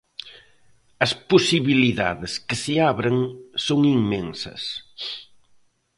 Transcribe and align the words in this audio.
As 1.05 1.11
posibilidades 1.31 2.31
que 2.47 2.57
se 2.63 2.73
abren 2.91 3.17
son 3.65 3.79
inmensas. 3.97 4.61